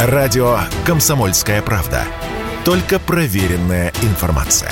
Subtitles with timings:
[0.00, 2.04] Радио «Комсомольская правда».
[2.64, 4.70] Только проверенная информация.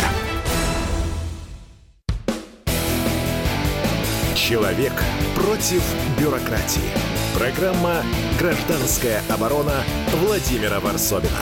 [4.37, 4.93] Человек
[5.35, 5.83] против
[6.17, 6.93] бюрократии.
[7.37, 8.05] Программа
[8.39, 11.33] «Гражданская оборона» Владимира Варсовина.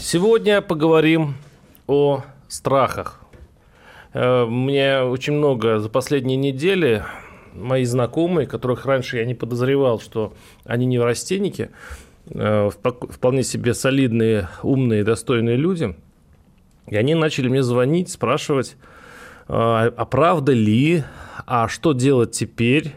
[0.00, 1.34] Сегодня поговорим
[1.86, 3.20] о страхах.
[4.14, 7.04] Э, мне очень много за последние недели
[7.54, 11.70] мои знакомые, которых раньше я не подозревал, что они неврастенники,
[12.26, 15.96] э, вполне себе солидные, умные, достойные люди,
[16.86, 18.76] и они начали мне звонить, спрашивать,
[19.48, 21.04] а, а правда ли,
[21.46, 22.94] а что делать теперь,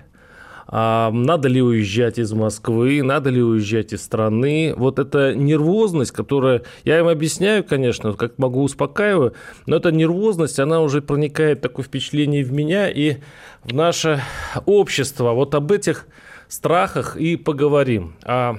[0.71, 4.73] надо ли уезжать из Москвы, надо ли уезжать из страны.
[4.75, 6.63] Вот эта нервозность, которая...
[6.83, 9.33] Я им объясняю, конечно, как могу успокаиваю,
[9.65, 13.17] но эта нервозность, она уже проникает такое впечатление в меня и
[13.63, 14.21] в наше
[14.65, 15.31] общество.
[15.33, 16.07] Вот об этих
[16.47, 18.16] страхах и поговорим.
[18.23, 18.55] О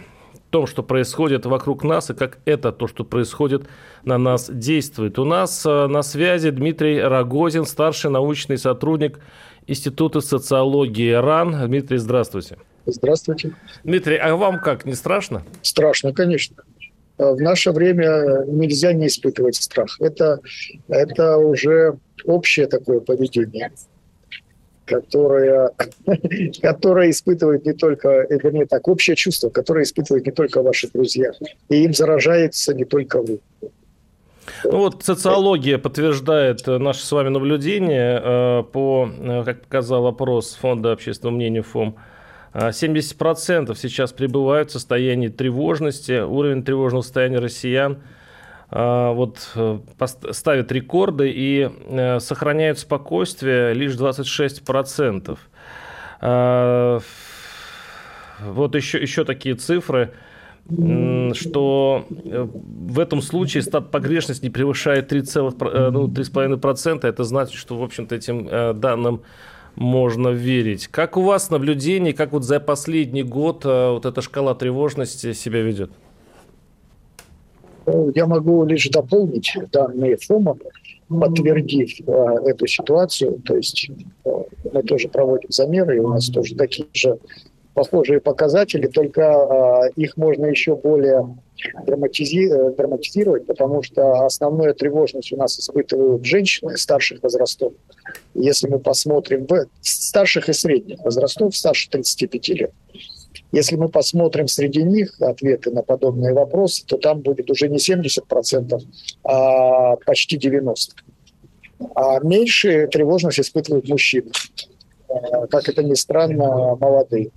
[0.50, 3.68] том, что происходит вокруг нас и как это, то, что происходит
[4.04, 5.18] на нас, действует.
[5.18, 9.18] У нас э, на связи Дмитрий Рогозин, старший научный сотрудник
[9.66, 11.66] Института социологии РАН.
[11.66, 12.56] Дмитрий, здравствуйте.
[12.86, 13.52] Здравствуйте.
[13.82, 15.42] Дмитрий, а вам как, не страшно?
[15.62, 16.56] Страшно, конечно.
[17.18, 19.96] А в наше время нельзя не испытывать страх.
[20.00, 20.38] Это,
[20.88, 23.72] это уже общее такое поведение,
[24.84, 25.72] которое,
[26.62, 31.32] которое испытывает не только, вернее так, общее чувство, которое испытывают не только ваши друзья.
[31.68, 33.40] И им заражается не только вы.
[34.64, 40.56] Ну вот социология подтверждает э, наше с вами наблюдение э, по, э, как показал опрос
[40.60, 41.96] Фонда общественного мнения ФОМ,
[42.54, 46.22] 70% сейчас пребывают в состоянии тревожности.
[46.22, 47.98] Уровень тревожного состояния россиян
[48.70, 49.54] вот,
[50.30, 51.70] ставит рекорды и
[52.18, 55.38] сохраняют спокойствие лишь 26%.
[58.40, 60.14] Вот еще, еще такие цифры–
[60.68, 65.70] что э, в этом случае стат погрешность не превышает 3,5%.
[65.70, 67.06] Э, ну, 3,5%.
[67.06, 69.22] Это значит, что, в общем-то, этим э, данным
[69.76, 70.88] можно верить.
[70.88, 75.90] Как у вас наблюдение, как вот за последний год вот эта шкала тревожности себя ведет?
[78.14, 80.56] Я могу лишь дополнить данные ФОМа,
[81.08, 83.38] подтвердив эту ситуацию.
[83.44, 83.90] То есть
[84.24, 87.18] мы тоже проводим замеры, и у нас тоже такие же
[87.76, 91.36] похожие показатели, только э, их можно еще более
[91.84, 97.74] драматизи э, драматизировать, потому что основную тревожность у нас испытывают женщины старших возрастов.
[98.32, 102.72] Если мы посмотрим в старших и средних возрастов, старше 35 лет,
[103.52, 108.80] если мы посмотрим среди них ответы на подобные вопросы, то там будет уже не 70%,
[109.22, 110.76] а почти 90%.
[111.94, 114.30] А меньше тревожность испытывают мужчины.
[115.10, 117.32] Э, как это ни странно, молодые.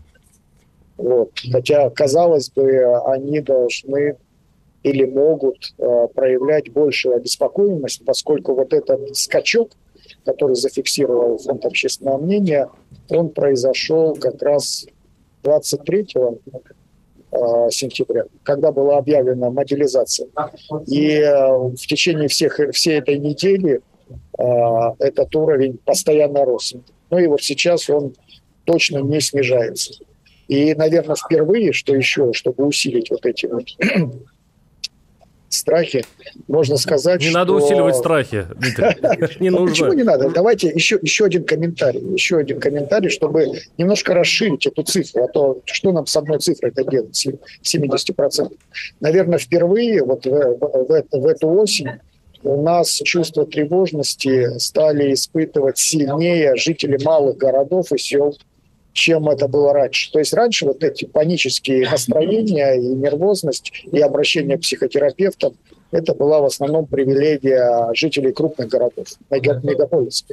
[1.00, 1.32] Вот.
[1.50, 4.18] Хотя, казалось бы, они должны
[4.84, 9.72] или могут э, проявлять большую обеспокоенность, поскольку вот этот скачок,
[10.26, 12.70] который зафиксировал фонд общественного мнения,
[13.10, 14.86] он произошел как раз
[15.44, 16.08] 23
[17.32, 20.28] э, сентября, когда была объявлена мобилизация.
[20.88, 23.82] И э, в течение всех, всей этой недели
[24.38, 24.44] э,
[25.00, 26.74] этот уровень постоянно рос.
[27.10, 28.16] Ну и вот сейчас он
[28.66, 29.94] точно не снижается.
[30.50, 33.66] И, наверное, впервые, что еще, чтобы усилить вот эти вот
[35.50, 36.04] страхи,
[36.48, 37.38] можно сказать, Не что...
[37.38, 38.48] надо усиливать страхи,
[39.40, 39.68] Не нужно.
[39.68, 40.32] Почему не надо?
[40.32, 42.02] Давайте еще, еще один комментарий.
[42.02, 45.24] Еще один комментарий, чтобы немножко расширить эту цифру.
[45.24, 47.28] А то что нам с одной цифрой это делать,
[47.64, 48.52] 70%?
[49.02, 51.90] Наверное, впервые вот в, в, в эту осень
[52.42, 58.36] у нас чувство тревожности стали испытывать сильнее жители малых городов и сел
[58.94, 60.12] чем это было раньше.
[60.12, 65.56] То есть раньше вот эти панические настроения и нервозность, и обращение к психотерапевтам,
[65.92, 70.28] это была в основном привилегия жителей крупных городов, мегаполисов.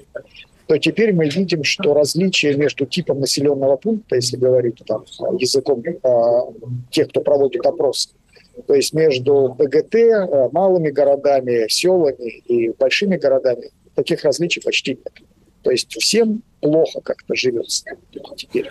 [0.66, 5.04] То теперь мы видим, что различие между типом населенного пункта, если говорить там,
[5.38, 6.40] языком э,
[6.90, 8.12] тех, кто проводит опрос,
[8.66, 15.12] то есть между БГТ, э, малыми городами, селами и большими городами, таких различий почти нет.
[15.66, 17.86] То есть всем плохо как-то живется
[18.36, 18.70] теперь.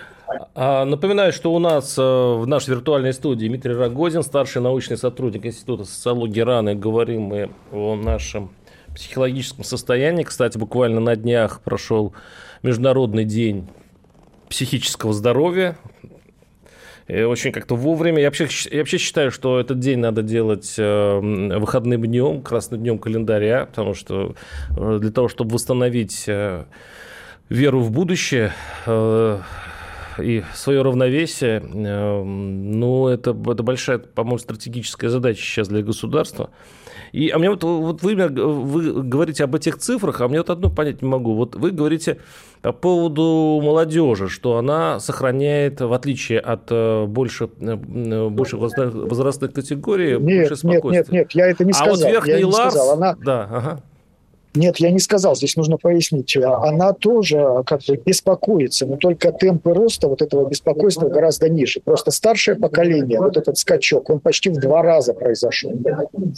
[0.54, 5.46] А, напоминаю, что у нас э, в нашей виртуальной студии Дмитрий Рогозин, старший научный сотрудник
[5.46, 8.52] Института социологии и говорим мы о нашем
[8.96, 10.24] психологическом состоянии.
[10.24, 12.14] Кстати, буквально на днях прошел
[12.64, 13.68] Международный день
[14.48, 15.78] психического здоровья.
[17.07, 18.19] И очень как-то вовремя.
[18.19, 21.19] Я вообще, я вообще считаю, что этот день надо делать э,
[21.60, 24.36] выходным днем, красным днем календаря, потому что
[24.75, 26.66] э, для того, чтобы восстановить э,
[27.50, 28.54] веру в будущее,
[30.19, 36.50] и свое равновесие, э, ну, это, это большая, по-моему, стратегическая задача сейчас для государства.
[37.16, 40.70] И, а мне вот, вот вы, вы говорите об этих цифрах, а мне вот одно
[40.70, 41.34] понять не могу.
[41.36, 42.18] Вот вы говорите
[42.62, 50.20] по поводу молодежи, что она сохраняет, в отличие от э, больше, э, больше возрастных категорий,
[50.20, 50.92] нет, больше спокойствия.
[50.92, 51.94] Нет, нет, нет, я это не сказал.
[51.94, 52.74] А вот верхний я Ларс...
[52.74, 52.98] Сказал.
[52.98, 53.16] Она...
[53.24, 53.84] Да, ага.
[54.56, 56.36] Нет, я не сказал, здесь нужно пояснить.
[56.38, 61.81] Она тоже как бы беспокоится, но только темпы роста вот этого беспокойства гораздо ниже.
[61.81, 65.74] Просто старшее поколение, вот этот скачок, он почти в два раза произошел.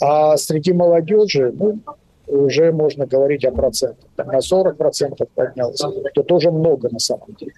[0.00, 1.78] А среди молодежи, ну,
[2.26, 4.04] уже можно говорить о процентах.
[4.16, 7.54] На 40% поднялся, то тоже много на самом деле.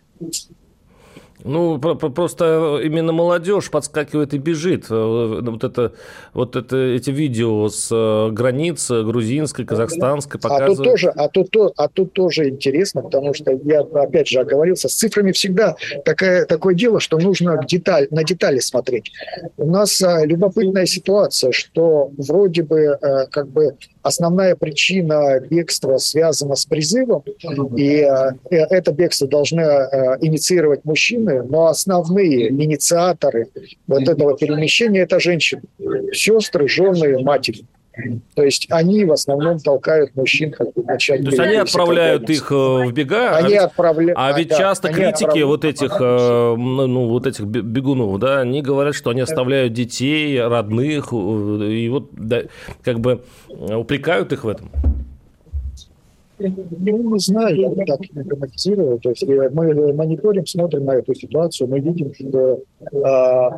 [1.44, 4.86] Ну, просто именно молодежь подскакивает и бежит.
[4.90, 5.92] Э, вот это,
[6.34, 10.80] вот это, эти видео с э, границ грузинской, казахстанской показывают.
[10.80, 14.88] А тут тоже, а тут, а тут тоже интересно, потому что я, опять же, оговорился,
[14.88, 19.12] с цифрами всегда такое, такое дело, что нужно деталь, на детали смотреть.
[19.56, 22.98] У нас а, любопытная ситуация, что вроде бы,
[23.30, 27.22] как бы, основная причина бегства связана с призывом,
[27.76, 33.48] и а, это бегство должны а, инициировать мужчины, но основные инициаторы
[33.86, 35.62] вот этого перемещения– это женщины,
[36.12, 37.64] сестры, жены, матери.
[38.34, 41.20] То есть они в основном толкают мужчин как бы начать.
[41.22, 44.14] То есть они отправляют их э, в бега, они а, отправля...
[44.16, 48.94] а ведь да, часто критики вот этих э, ну вот этих бегунов, да, они говорят,
[48.94, 52.42] что они оставляют детей, родных и вот да,
[52.82, 54.70] как бы упрекают их в этом.
[56.40, 58.98] Ну, не знаю, я бы так не драматизирую.
[58.98, 62.96] То есть э, мы мониторим, смотрим на эту ситуацию, мы видим, что э,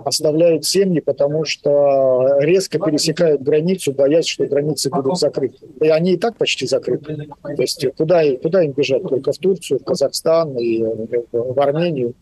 [0.04, 5.58] оставляют семьи, потому что резко пересекают границу, боясь, что границы будут закрыты.
[5.80, 7.28] И они и так почти закрыты.
[7.42, 9.02] То есть куда, куда им бежать?
[9.02, 12.14] Только в Турцию, в Казахстан и э, в Армению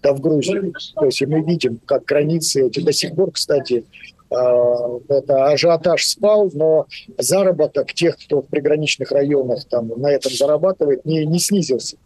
[0.00, 0.72] да в Грузию.
[0.94, 6.50] То есть мы видим, как границы эти до сих пор, кстати, Э, это ажиотаж спал,
[6.52, 6.86] но
[7.16, 11.96] заработок тех, кто в приграничных районах там на этом зарабатывает, не, не снизился.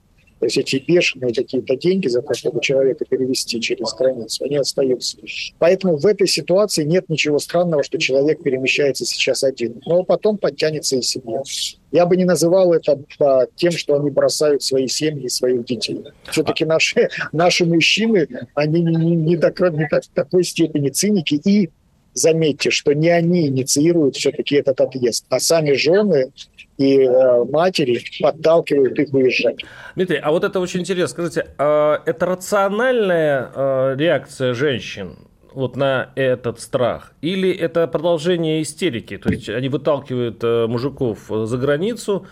[0.43, 5.19] То есть эти бешеные какие-то деньги за то, чтобы человека перевести через границу, они остаются.
[5.61, 9.81] Поэтому в этой ситуации нет ничего странного, что человек перемещается сейчас один.
[9.87, 11.43] Но потом подтянется и семья.
[11.93, 16.03] Я бы не называл это а, тем, что они бросают свои семьи, своих детей.
[16.29, 18.27] Все-таки наши, наши мужчины,
[18.57, 21.71] они не, не, не, до, не до такой степени циники и
[22.15, 26.33] заметьте, что не они инициируют все-таки этот отъезд, а сами жены
[26.79, 29.61] и э, матери подталкивают их уезжать.
[29.95, 31.09] Дмитрий, а вот это очень интересно.
[31.09, 35.19] Скажите, э, это рациональная э, реакция женщин
[35.53, 37.13] вот на этот страх?
[37.21, 39.19] Или это продолжение истерики?
[39.19, 42.27] То есть они выталкивают э, мужиков за границу.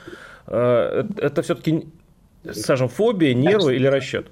[0.46, 1.86] Это все-таки,
[2.50, 4.26] скажем, фобия, нервы или расчет?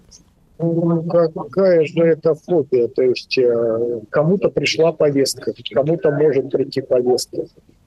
[0.60, 2.88] Ну, какая же это фобия?
[2.88, 7.44] То есть э, кому-то пришла повестка, кому-то может прийти повестка.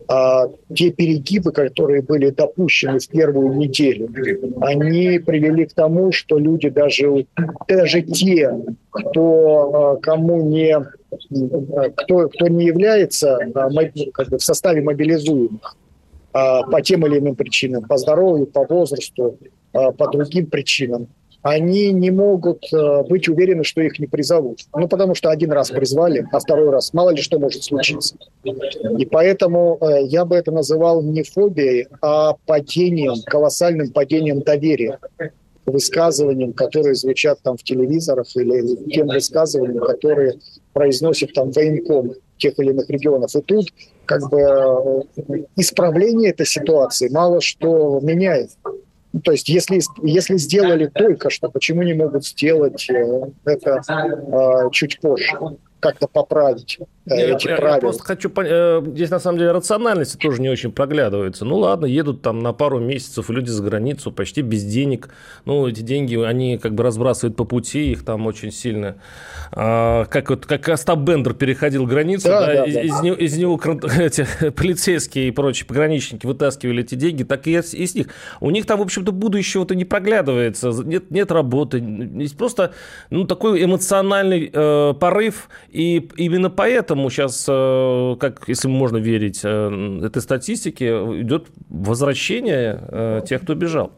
[0.07, 4.09] А те перегибы, которые были допущены в первую неделю,
[4.61, 7.25] они привели к тому, что люди даже,
[7.67, 8.57] даже те,
[8.89, 10.77] кто, э, кому не,
[11.95, 15.75] кто, кто не является э, как бы, в составе мобилизуемых,
[16.31, 19.37] а по тем или иным причинам, по здоровью, по возрасту,
[19.73, 21.07] по другим причинам,
[21.41, 24.61] они не могут э, быть уверены, что их не призовут.
[24.75, 28.15] Ну, потому что один раз призвали, а второй раз мало ли что может случиться.
[28.43, 34.99] И поэтому э, я бы это называл не фобией, а падением, колоссальным падением доверия
[35.65, 40.39] высказываниям, которые звучат там в телевизорах или тем высказываниям, которые
[40.73, 43.35] произносят там военкомы тех или иных регионов.
[43.35, 43.67] И тут
[44.05, 48.51] как бы э, исправление этой ситуации мало что меняет.
[49.13, 54.69] Ну, то есть, если, если сделали только что, почему не могут сделать э, это э,
[54.71, 55.37] чуть позже?
[55.81, 57.75] как-то поправить э, я, правила.
[57.75, 61.45] Я просто хочу понять, э, здесь на самом деле рациональности тоже не очень проглядывается.
[61.45, 65.09] Ну ладно, едут там на пару месяцев люди за границу почти без денег.
[65.45, 68.97] Ну эти деньги они как бы разбрасывают по пути, их там очень сильно.
[69.51, 72.81] А, как вот как Остап Бендер переходил границу, да, да, да, из, да.
[72.81, 73.59] Из, него, из него
[73.99, 78.07] эти полицейские и прочие пограничники вытаскивали эти деньги, так и из, из них.
[78.39, 81.79] У них там, в общем-то, будущего-то не проглядывается, нет, нет работы,
[82.19, 82.73] есть просто
[83.09, 89.99] ну, такой эмоциональный э, порыв и именно поэтому сейчас, э, как если можно верить э,
[90.03, 90.89] этой статистике,
[91.21, 93.91] идет возвращение э, тех, кто бежал.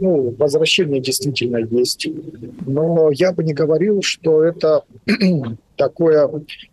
[0.00, 2.08] Ну, возвращение действительно есть.
[2.66, 4.82] Но я бы не говорил, что это
[5.76, 6.30] такое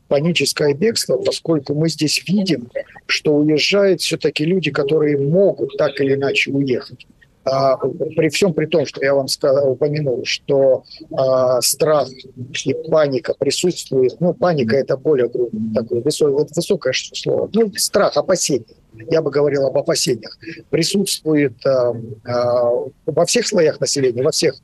[0.07, 2.69] паническое бегство, поскольку мы здесь видим,
[3.05, 7.05] что уезжают все-таки люди, которые могут так или иначе уехать.
[7.45, 10.83] А, при всем при том, что я вам сказал, упомянул, что
[11.15, 15.29] а, страх и паника присутствует, ну, паника это более
[15.73, 18.65] такое высокое, высокое слово, ну, страх, опасение,
[19.09, 20.37] я бы говорил об опасениях,
[20.69, 21.93] присутствует а,
[22.25, 22.71] а,
[23.05, 24.55] во всех слоях населения, во всех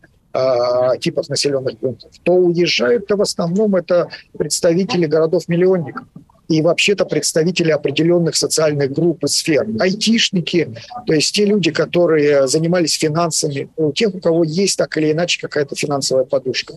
[0.99, 6.03] типах населенных пунктов, то уезжают-то в основном это представители городов-миллионников
[6.47, 9.67] и вообще-то представители определенных социальных групп и сфер.
[9.79, 10.75] Айтишники,
[11.05, 15.39] то есть те люди, которые занимались финансами, у тех, у кого есть так или иначе
[15.41, 16.75] какая-то финансовая подушка.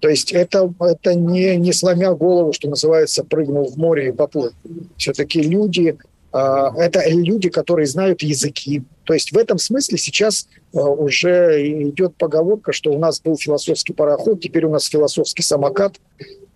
[0.00, 4.52] То есть это, это не, не сломя голову, что называется, прыгнул в море и поплыл.
[4.96, 5.96] Все-таки люди,
[6.36, 8.82] это люди, которые знают языки.
[9.04, 13.92] То есть в этом смысле сейчас а, уже идет поговорка, что у нас был философский
[13.92, 16.00] пароход, теперь у нас философский самокат.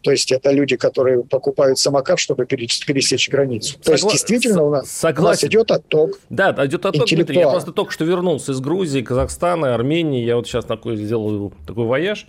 [0.02, 3.74] То есть это люди, которые покупают самокат, чтобы пересечь границу.
[3.74, 3.84] Согла...
[3.84, 5.22] То есть действительно у нас, Согласен.
[5.22, 6.18] у нас идет отток.
[6.30, 7.10] Да, идет отток.
[7.10, 10.24] Я просто только что вернулся из Грузии, Казахстана, Армении.
[10.24, 12.26] Я вот сейчас такой сделал такой вояж.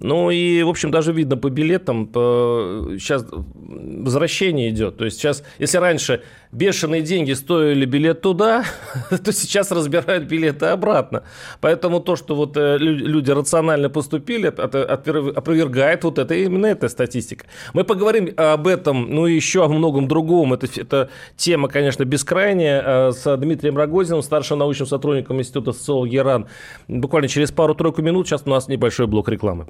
[0.00, 2.88] Ну и, в общем, даже видно по билетам, по...
[2.98, 4.96] сейчас возвращение идет.
[4.96, 8.64] То есть сейчас, если раньше бешеные деньги стоили билет туда,
[9.10, 11.22] то сейчас разбирают билеты обратно.
[11.60, 17.44] Поэтому то, что вот э, люди рационально поступили, опровергает вот это именно эта статистика.
[17.74, 20.54] Мы поговорим об этом, ну и еще о многом другом.
[20.54, 22.82] Это, это тема, конечно, бескрайняя.
[22.84, 26.46] Э, с Дмитрием Рогозиным, старшим научным сотрудником Института социологии ИРАН.
[26.88, 28.26] Буквально через пару-тройку минут.
[28.26, 29.66] Сейчас у нас небольшой блок рекламы.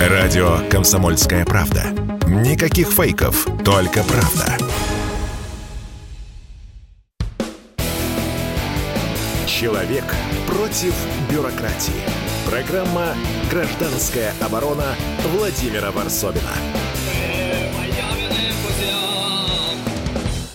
[0.00, 1.82] Радио «Комсомольская правда».
[2.26, 4.56] Никаких фейков, только правда.
[9.46, 10.04] Человек
[10.46, 10.94] против
[11.30, 12.00] бюрократии.
[12.48, 13.14] Программа
[13.50, 14.94] «Гражданская оборона»
[15.34, 16.54] Владимира Варсобина.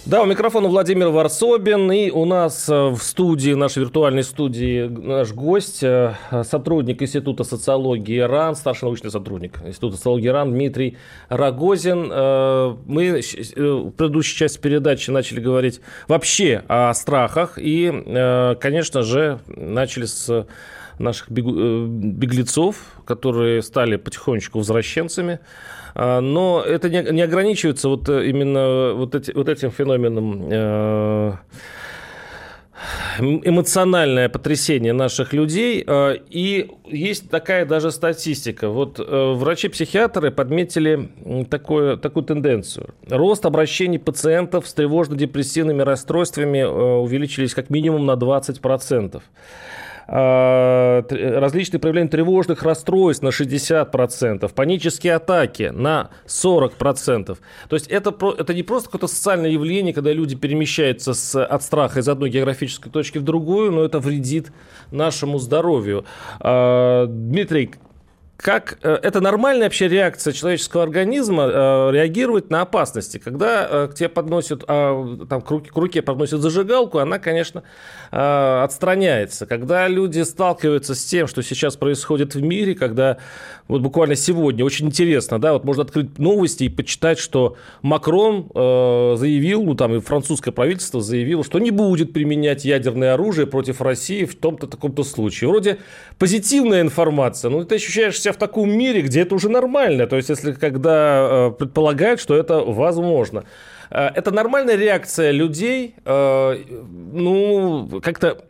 [0.06, 4.88] Да, у микрофона Владимир Варсобин, и у нас э, в студии, в нашей виртуальной студии,
[4.88, 10.98] наш гость, э, сотрудник Института социологии РАН, старший научный сотрудник Института социологии РАН Дмитрий
[11.30, 12.12] Рогозин.
[12.14, 20.06] Э, мы в предыдущей части передачи начали говорить вообще о страхах, и, конечно же, начали
[20.06, 20.46] с
[21.00, 25.40] наших беглецов, которые стали потихонечку возвращенцами.
[25.96, 31.34] А, но это не, ограничивается вот э, именно вот, эти, вот этим феноменом э,
[33.20, 35.86] эмоциональное потрясение наших людей.
[35.88, 38.68] Э, и есть такая даже статистика.
[38.68, 41.10] Вот врачи-психиатры подметили
[41.50, 42.94] такое, такую тенденцию.
[43.10, 49.22] Рост обращений пациентов с тревожно-депрессивными расстройствами увеличились как минимум на 20%.
[50.08, 57.38] А, различные проявления тревожных расстройств на 60%, панические атаки на 40%.
[57.70, 62.00] То есть это, это не просто какое-то социальное явление, когда люди перемещаются с, от страха
[62.00, 64.52] из одной географической точки в другую, но это вредит
[64.92, 66.06] нашему здоровью.
[66.40, 67.72] А, Дмитрий,
[68.38, 73.18] как э, это нормальная вообще реакция человеческого организма э, реагировать на опасности.
[73.18, 77.64] Когда э, к тебе подносят, э, там, к руке, к руке подносят зажигалку, она, конечно,
[78.12, 79.46] э, отстраняется.
[79.46, 83.18] Когда люди сталкиваются с тем, что сейчас происходит в мире, когда
[83.68, 89.16] вот буквально сегодня, очень интересно, да, вот можно открыть новости и почитать, что Макрон э,
[89.18, 94.26] заявил, ну там и французское правительство заявило, что не будет применять ядерное оружие против России
[94.26, 95.50] в том-то таком-то случае.
[95.50, 95.78] Вроде
[96.20, 100.08] позитивная информация, но ты ощущаешь себя в таком мире, где это уже нормально.
[100.08, 103.44] То есть, если когда э, предполагают, что это возможно.
[103.90, 106.58] Э, это нормальная реакция людей, э,
[107.14, 108.46] ну, как-то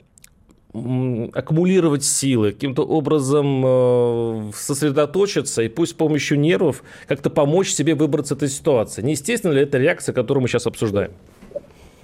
[0.74, 8.38] аккумулировать силы, каким-то образом сосредоточиться и пусть с помощью нервов как-то помочь себе выбраться из
[8.40, 9.02] этой ситуации.
[9.02, 11.12] Не естественно ли это реакция, которую мы сейчас обсуждаем?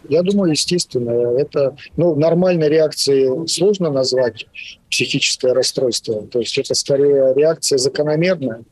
[0.09, 4.47] Я думаю, естественно, это ну, нормальной реакцией сложно назвать
[4.89, 6.27] психическое расстройство.
[6.27, 8.63] То есть это скорее реакция закономерная,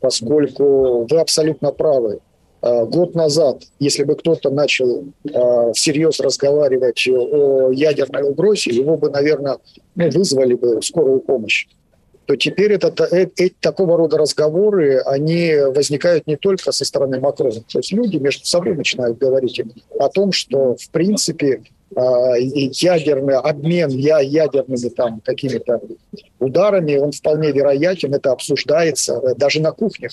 [0.00, 2.20] поскольку вы абсолютно правы.
[2.62, 9.10] А, год назад, если бы кто-то начал а, всерьез разговаривать о ядерной угрозе, его бы,
[9.10, 9.58] наверное,
[9.94, 11.66] ну, вызвали бы скорую помощь
[12.30, 17.60] то теперь это, это, это, такого рода разговоры, они возникают не только со стороны Макрона.
[17.66, 19.60] То есть люди между собой начинают говорить
[19.98, 21.64] о том, что, в принципе,
[21.96, 25.80] а, ядерный обмен я ядерными там какими-то
[26.38, 30.12] ударами, он вполне вероятен, это обсуждается э, даже на кухнях.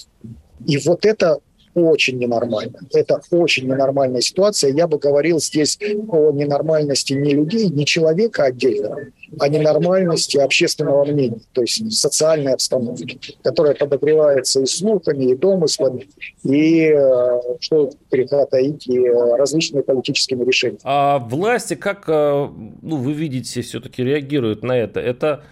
[0.66, 1.38] И вот это
[1.76, 2.80] очень ненормально.
[2.94, 4.72] Это очень ненормальная ситуация.
[4.72, 11.40] Я бы говорил здесь о ненормальности не людей, не человека отдельно, о ненормальности общественного мнения,
[11.54, 16.08] то есть социальной обстановки, которая подогревается и слухами, и домыслами,
[16.44, 20.80] и, э, что греха таить, и различными политическими решениями.
[20.84, 25.00] А власти как ну, вы видите, все-таки реагируют на это?
[25.00, 25.44] Это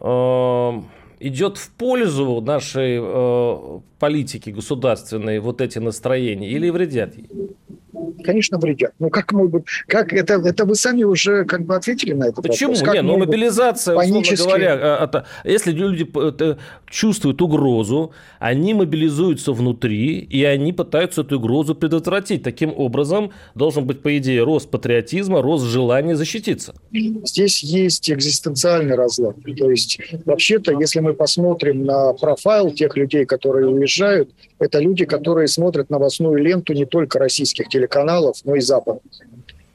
[0.00, 0.82] э,
[1.20, 7.28] идет в пользу нашей э, политики государственной вот эти настроения или вредят ей?
[8.20, 8.92] Конечно, вредят.
[8.98, 12.42] Ну, как могут, как это, это вы сами уже как бы ответили на это.
[12.42, 12.72] Почему?
[12.72, 12.86] Вопрос.
[12.86, 14.34] Как Не, ну, мобилизация, панически...
[14.34, 16.08] условно говоря, а, это, если люди
[16.88, 22.42] чувствуют угрозу, они мобилизуются внутри, и они пытаются эту угрозу предотвратить.
[22.42, 26.74] Таким образом, должен быть, по идее, рост патриотизма, рост желания защититься.
[27.24, 29.36] Здесь есть экзистенциальный разлад.
[29.56, 35.48] То есть, вообще-то, если мы посмотрим на профайл тех людей, которые уезжают, это люди, которые
[35.48, 38.09] смотрят новостную ленту не только российских телеканалов,
[38.44, 39.12] но и западных.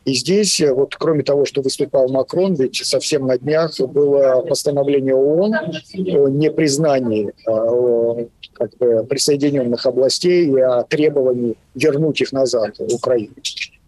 [0.06, 5.16] И здесь, э, вот кроме того, что выступал Макрон, ведь совсем на днях было постановление
[5.16, 12.94] ООН о непризнании э, как бы, присоединенных областей и о требовании вернуть их назад в
[12.94, 13.34] Украину.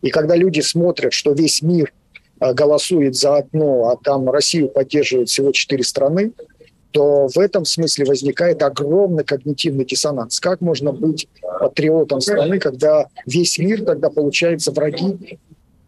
[0.01, 1.93] И когда люди смотрят, что весь мир
[2.39, 6.31] э, голосует за одно, а там Россию поддерживают всего четыре страны,
[6.91, 10.39] то в этом смысле возникает огромный когнитивный диссонанс.
[10.39, 11.27] Как можно быть
[11.59, 15.39] патриотом страны, когда весь мир тогда получается враги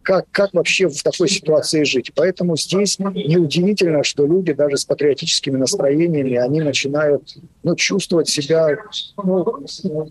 [0.02, 2.12] как, как вообще в такой ситуации жить.
[2.14, 8.76] Поэтому здесь неудивительно, что люди даже с патриотическими настроениями, они начинают ну, чувствовать себя,
[9.22, 9.66] ну,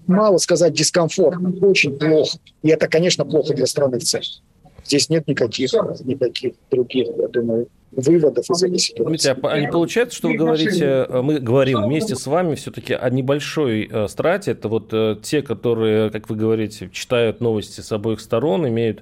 [0.07, 2.37] мало сказать, дискомфортно, очень плохо.
[2.61, 4.25] И это, конечно, плохо для страны в целом.
[4.85, 5.71] Здесь нет никаких,
[6.03, 9.03] никаких других, я думаю, выводов из этой ситуации.
[9.03, 13.09] Смотрите, а не получается, что вы говорите, э, мы говорим вместе с вами все-таки о
[13.09, 18.19] небольшой э, страте, это вот э, те, которые, как вы говорите, читают новости с обоих
[18.19, 19.01] сторон, имеют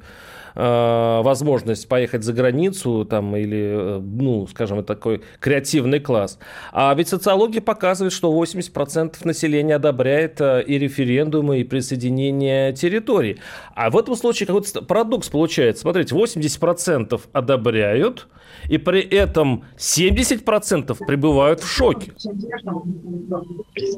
[0.60, 6.40] Э, возможность поехать за границу там, или, э, ну, скажем, такой креативный класс.
[6.72, 13.38] А ведь социология показывает, что 80% населения одобряет э, и референдумы, и присоединение территорий.
[13.76, 15.84] А в этом случае какой-то парадокс получается.
[15.84, 18.28] Смотрите, 80% одобряют,
[18.68, 22.14] и при этом 70% пребывают в шоке.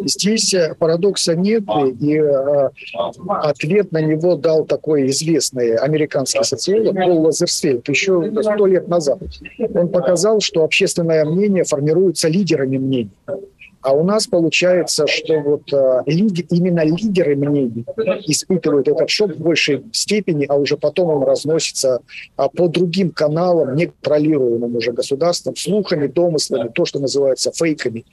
[0.03, 1.63] Здесь парадокса нет,
[2.01, 2.21] и
[3.29, 9.19] ответ на него дал такой известный американский социолог Пол Лазерсфельд еще сто лет назад.
[9.73, 13.11] Он показал, что общественное мнение формируется лидерами мнений.
[13.81, 17.85] А у нас получается, что вот э, лиди, именно лидеры мнений
[18.27, 22.01] испытывают этот шок в большей степени, а уже потом он разносится
[22.35, 28.03] а, по другим каналам, неконтролируемым уже государством, слухами, домыслами, то, что называется фейками.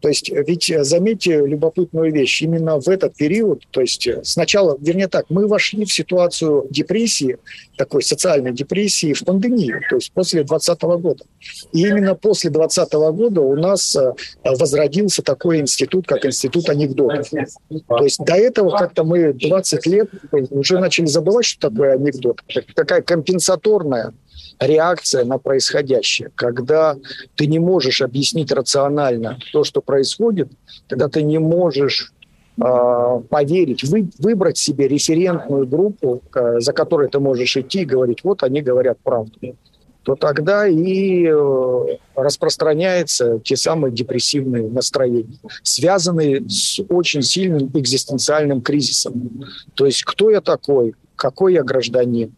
[0.00, 4.20] То есть, э, ведь э, заметьте любопытную вещь, именно в этот период, то есть э,
[4.24, 7.38] сначала, вернее так, мы вошли в ситуацию депрессии,
[7.76, 11.24] такой социальной депрессии в пандемию, то есть после 2020 года.
[11.72, 13.96] И именно после 2020 года у нас
[14.44, 17.30] возродился такой институт, как институт анекдотов.
[17.30, 20.10] То есть до этого как-то мы 20 лет
[20.50, 22.42] уже начали забывать, что такое анекдот.
[22.74, 24.12] Такая компенсаторная
[24.58, 26.30] реакция на происходящее.
[26.34, 26.96] Когда
[27.36, 30.48] ты не можешь объяснить рационально то, что происходит,
[30.88, 32.12] когда ты не можешь
[32.60, 38.22] э, поверить, вы, выбрать себе референтную группу, э, за которой ты можешь идти и говорить,
[38.22, 39.56] вот они говорят правду,
[40.02, 49.44] то тогда и э, распространяются те самые депрессивные настроения, связанные с очень сильным экзистенциальным кризисом.
[49.74, 52.34] То есть кто я такой, какой я гражданин,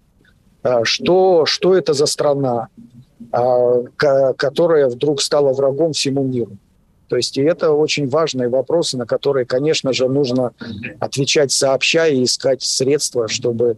[0.84, 2.68] что, что это за страна,
[3.30, 3.82] а,
[4.36, 6.58] которая вдруг стала врагом всему миру.
[7.08, 10.52] То есть и это очень важные вопросы, на которые, конечно же, нужно
[10.98, 13.76] отвечать сообща и искать средства, чтобы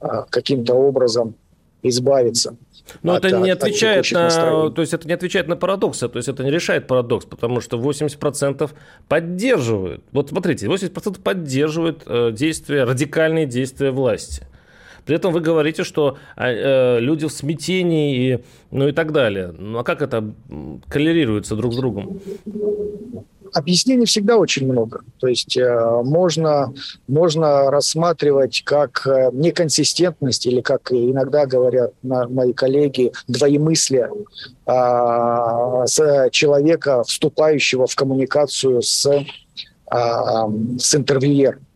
[0.00, 1.34] а, каким-то образом
[1.82, 2.56] избавиться.
[3.02, 6.44] Но это не отвечает на, то есть это не отвечает на парадоксы, то есть это
[6.44, 8.70] не решает парадокс, потому что 80%
[9.08, 10.04] поддерживают.
[10.12, 14.46] Вот смотрите, 80% поддерживают э, действия, радикальные действия власти.
[15.06, 19.54] При этом вы говорите, что а, э, люди в смятении и, ну и так далее.
[19.56, 20.34] Ну а как это
[20.88, 22.20] коллерируется друг с другом?
[23.54, 25.02] Объяснений всегда очень много.
[25.20, 26.74] То есть э, можно,
[27.06, 34.10] можно рассматривать как э, неконсистентность или, как иногда говорят на, мои коллеги, двоемыслие
[34.66, 39.24] э, с человека, вступающего в коммуникацию с, э,
[40.78, 41.66] с интервьюером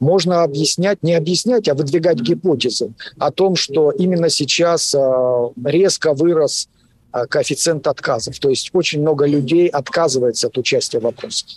[0.00, 6.68] можно объяснять, не объяснять, а выдвигать гипотезы о том, что именно сейчас э, резко вырос
[7.12, 8.38] э, коэффициент отказов.
[8.38, 11.48] То есть очень много людей отказывается от участия в вопросах.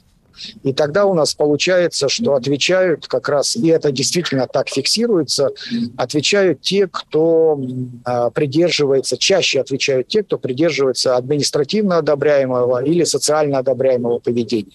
[0.63, 5.49] И тогда у нас получается, что отвечают как раз, и это действительно так фиксируется,
[5.97, 7.59] отвечают те, кто
[8.05, 14.71] э, придерживается, чаще отвечают те, кто придерживается административно одобряемого или социально одобряемого поведения.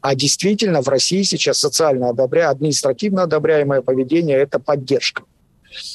[0.00, 2.50] А действительно в России сейчас социально одобря...
[2.50, 5.22] административно одобряемое поведение– это поддержка.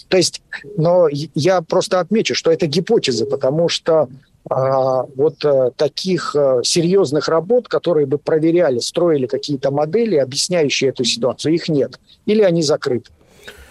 [0.09, 0.41] То есть,
[0.77, 4.09] но я просто отмечу, что это гипотеза, потому что
[4.49, 11.03] а, вот а, таких а, серьезных работ, которые бы проверяли, строили какие-то модели, объясняющие эту
[11.03, 11.99] ситуацию, их нет.
[12.25, 13.11] Или они закрыты.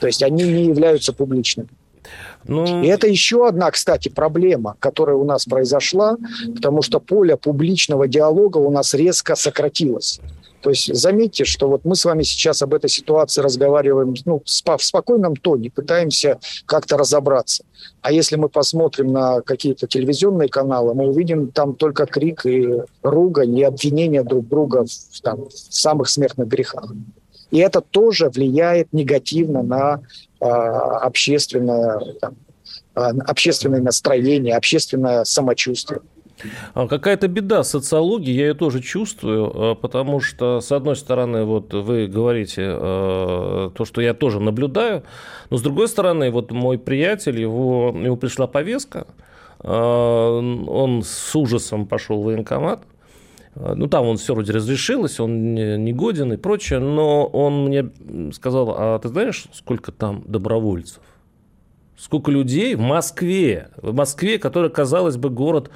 [0.01, 1.69] То есть они не являются публичными.
[2.45, 2.83] Ну...
[2.83, 6.17] И это еще одна, кстати, проблема, которая у нас произошла,
[6.55, 10.21] потому что поле публичного диалога у нас резко сократилось.
[10.63, 14.83] То есть заметьте, что вот мы с вами сейчас об этой ситуации разговариваем ну, в
[14.83, 17.65] спокойном тоне, пытаемся как-то разобраться.
[18.03, 23.57] А если мы посмотрим на какие-то телевизионные каналы, мы увидим там только крик и ругань,
[23.57, 26.93] и обвинения друг друга в, там, в самых смертных грехах.
[27.51, 30.01] И это тоже влияет негативно на
[30.47, 32.37] общественное, там,
[32.97, 36.01] э, общественное настроение, общественное самочувствие.
[36.75, 41.75] А какая-то беда социологии, я ее тоже чувствую, а, потому что, с одной стороны, вот
[41.75, 45.03] вы говорите а, то, что я тоже наблюдаю,
[45.51, 49.07] но с другой стороны, вот мой приятель, его, ему пришла повестка,
[49.63, 52.81] он с ужасом пошел в военкомат,
[53.55, 57.91] ну, там он все вроде разрешилось, он не годен и прочее, но он мне
[58.33, 61.03] сказал, а ты знаешь, сколько там добровольцев?
[61.97, 65.71] Сколько людей в Москве, в Москве, которая, казалось бы, город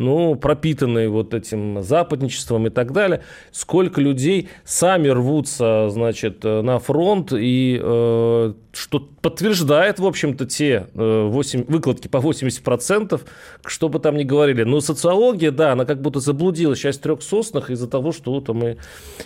[0.00, 7.32] ну, пропитанные вот этим западничеством и так далее, сколько людей сами рвутся, значит, на фронт,
[7.32, 13.20] и э, что подтверждает, в общем-то, те э, 8, выкладки по 80%,
[13.66, 14.62] что бы там ни говорили.
[14.62, 18.48] Но социология, да, она как будто заблудилась сейчас в трех соснах из-за того, что вот
[18.48, 18.78] мы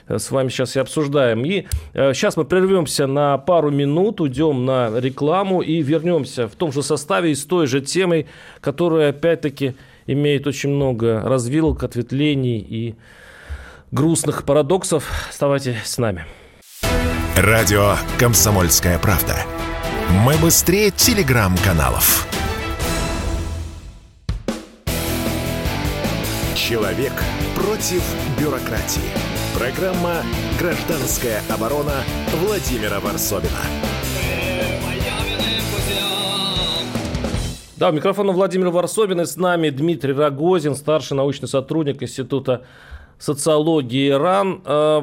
[0.08, 1.44] э, с вами сейчас и обсуждаем.
[1.44, 6.72] И э, сейчас мы прервемся на пару минут, уйдем на рекламу и вернемся в том
[6.72, 8.26] же составе и с той же темой,
[8.60, 9.74] которая, опять-таки,
[10.06, 12.94] имеет очень много развилок, ответвлений и
[13.90, 15.08] грустных парадоксов.
[15.30, 16.26] Оставайтесь с нами.
[17.36, 19.36] Радио «Комсомольская правда».
[20.24, 22.28] Мы быстрее телеграм-каналов.
[26.54, 27.12] Человек
[27.54, 28.02] против
[28.38, 29.02] бюрократии.
[29.58, 30.22] Программа
[30.58, 32.02] «Гражданская оборона»
[32.40, 33.60] Владимира Варсовина.
[37.76, 42.62] Да, у микрофона Владимир Варсобин и с нами Дмитрий Рогозин, старший научный сотрудник Института
[43.18, 44.62] социологии РАН.
[44.64, 45.02] Э,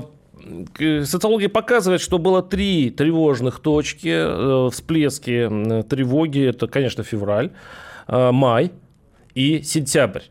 [1.04, 6.48] социология показывает, что было три тревожных точки, э, всплески тревоги.
[6.48, 7.52] Это, конечно, февраль,
[8.08, 8.72] э, май
[9.36, 10.24] и сентябрь.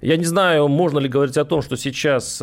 [0.00, 2.40] Я не знаю, можно ли говорить о том, что сейчас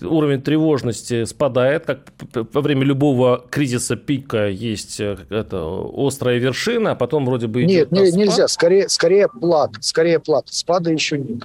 [0.00, 2.12] уровень тревожности спадает, как
[2.52, 7.92] во время любого кризиса пика есть э, это острая вершина, а потом вроде бы нет,
[7.92, 11.44] не, нельзя, скорее, скорее плат, скорее плат, спада еще нет.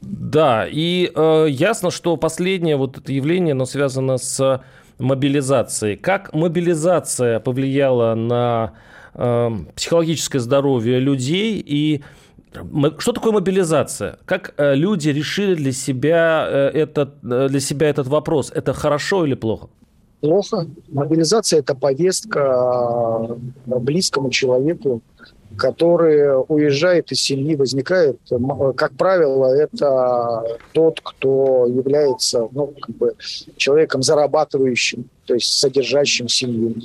[0.00, 4.62] Да, и э, ясно, что последнее вот это явление, оно связано с
[4.98, 5.96] мобилизацией.
[5.96, 8.72] Как мобилизация повлияла на
[9.14, 12.02] э, психологическое здоровье людей и
[12.98, 14.18] что такое мобилизация?
[14.24, 18.50] Как э, люди решили для себя, э, этот, э, для себя этот вопрос?
[18.54, 19.68] Это хорошо или плохо?
[20.20, 20.66] Плохо.
[20.88, 25.00] Мобилизация– это повестка близкому человеку,
[25.56, 28.18] который уезжает из семьи, возникает,
[28.76, 33.14] как правило, это тот, кто является ну, как бы
[33.56, 36.76] человеком зарабатывающим, то есть содержащим семью.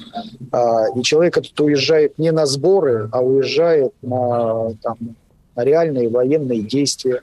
[0.51, 4.97] А, и человек этот уезжает не на сборы, а уезжает на там,
[5.55, 7.21] реальные военные действия.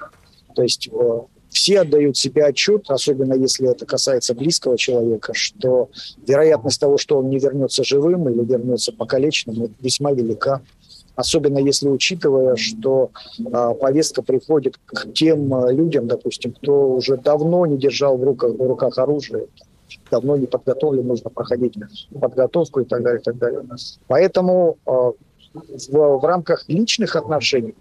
[0.55, 1.21] То есть э,
[1.53, 5.91] все отдают себе отчет, особенно если это касается близкого человека, что
[6.27, 10.63] вероятность того, что он не вернется живым или вернется покалеченным, весьма велика.
[11.15, 17.67] Особенно если учитывая, что э, повестка приходит к тем э, людям, допустим, кто уже давно
[17.67, 19.47] не держал в руках, в руках оружие,
[20.11, 21.75] давно не подготовлен, нужно проходить
[22.19, 23.63] подготовку и так далее, и так далее.
[24.07, 24.91] Поэтому э,
[25.91, 27.75] в, в рамках личных отношений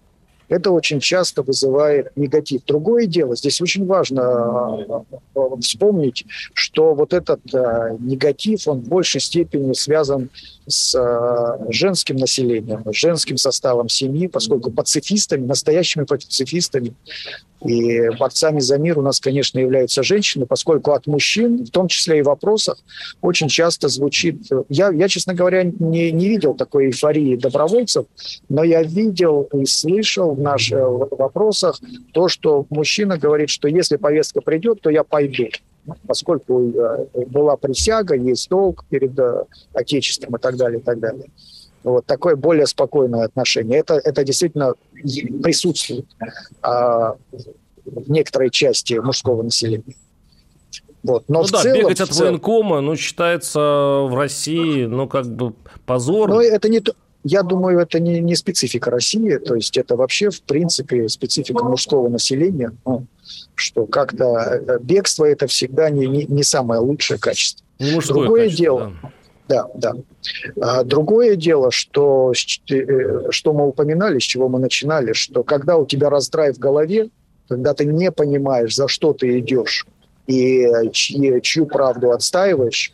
[0.52, 2.62] это очень часто вызывает негатив.
[2.68, 9.22] Другое дело, здесь очень важно э, вспомнить, что вот этот э, негатив, он в большей
[9.22, 10.30] степени связан
[10.68, 16.94] с э, женским населением, с женским составом семьи, поскольку пацифистами, настоящими пацифистами
[17.64, 22.20] и борцами за мир у нас, конечно, являются женщины, поскольку от мужчин, в том числе
[22.20, 22.78] и в вопросах,
[23.22, 24.48] очень часто звучит...
[24.70, 28.06] Я, я честно говоря, не, не видел такой эйфории добровольцев,
[28.50, 30.80] но я видел и слышал наших
[31.12, 31.80] вопросах
[32.14, 35.46] то, что мужчина говорит, что если повестка придет, то я пойду.
[36.08, 41.26] поскольку э, была присяга, есть долг перед э, Отечеством и так далее, и так далее.
[41.84, 43.80] Вот такое более спокойное отношение.
[43.80, 44.76] Это, это действительно
[45.42, 46.06] присутствует
[46.62, 47.16] а,
[47.86, 49.96] в некоторой части мужского населения.
[51.04, 51.24] Вот.
[51.28, 52.34] Но ну да, целом, бегать от целом...
[52.34, 55.54] военкома, ну, считается в России, ну, как бы
[55.86, 56.30] позор.
[56.30, 60.30] Но это не то, я думаю, это не, не специфика России, то есть это вообще,
[60.30, 63.06] в принципе, специфика мужского населения, ну,
[63.56, 67.66] что как-то э, бегство это всегда не, не, не самое лучшее качество.
[67.80, 68.94] Не Другое качество, дело,
[69.48, 69.94] да, да.
[70.62, 72.32] А, другое дело, что,
[72.70, 77.10] э, что мы упоминали, с чего мы начинали, что когда у тебя раздрай в голове,
[77.48, 79.86] когда ты не понимаешь, за что ты идешь
[80.26, 82.94] и чьи, чью правду отстаиваешь,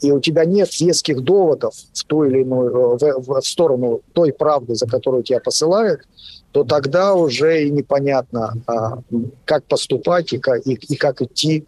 [0.00, 4.74] и у тебя нет веских доводов в ту или иную в, в сторону той правды,
[4.74, 6.00] за которую тебя посылают,
[6.52, 8.98] то тогда уже и непонятно, а,
[9.44, 11.64] как поступать и как, и, и как идти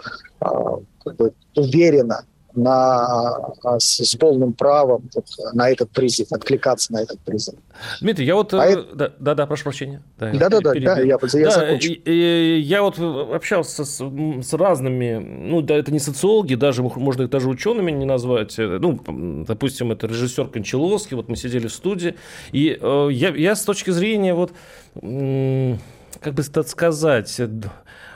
[1.05, 2.25] бы, уверенно
[2.59, 5.09] на, а, с, с полным правом
[5.53, 7.55] на этот призыв, откликаться на этот призыв.
[8.01, 8.53] Дмитрий, я вот...
[8.55, 10.03] А э, да, да, прошу прощения.
[10.19, 15.63] Да-да-да, да, я, я, я да, и, и, я вот общался с, с разными, ну,
[15.63, 18.59] да, это не социологи, даже, можно их даже учеными не назвать.
[18.59, 19.01] Э, ну,
[19.47, 22.17] допустим, это режиссер Кончаловский, вот мы сидели в студии,
[22.53, 24.53] и э, я, я с точки зрения вот,
[24.95, 27.41] как бы так сказать,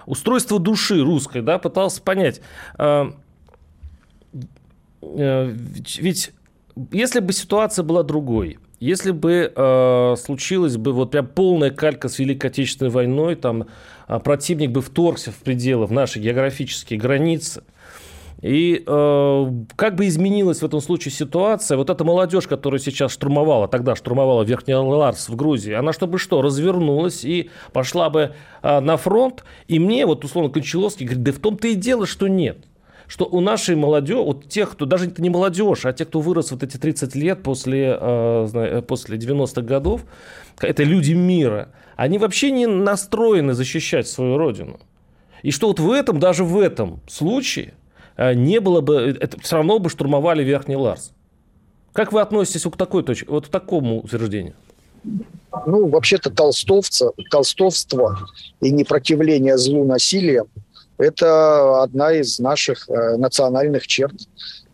[0.07, 2.41] устройства души русской, да, пытался понять,
[2.79, 3.11] э, Э,
[5.01, 6.33] ведь
[6.91, 12.19] если бы ситуация была другой, если бы э, случилась бы вот прям полная калька с
[12.19, 13.67] Великой Отечественной войной, там
[14.09, 17.63] э, противник бы вторгся в пределы, в наши географические границы,
[18.41, 23.69] и э, как бы изменилась в этом случае ситуация, вот эта молодежь, которая сейчас штурмовала,
[23.69, 28.97] тогда штурмовала Верхний Ларс в Грузии, она чтобы что, развернулась и пошла бы э, на
[28.97, 32.67] фронт, и мне вот условно Кончаловский говорит, да в том-то и дело, что нет
[33.13, 36.51] что у нашей молодежи, вот тех, кто даже это не молодежь, а те, кто вырос
[36.51, 40.07] вот эти 30 лет после, э, после 90-х годов,
[40.63, 44.81] это люди мира, они вообще не настроены защищать свою родину.
[45.43, 47.75] И что вот в этом, даже в этом случае
[48.17, 51.13] э, не было бы, это все равно бы штурмовали Верхний Ларс.
[51.93, 54.55] Как вы относитесь к такой точке, вот к такому утверждению?
[55.67, 58.17] Ну, вообще-то толстовца, толстовство
[58.63, 60.47] и непротивление злу насилием
[61.03, 64.15] это одна из наших э, национальных черт.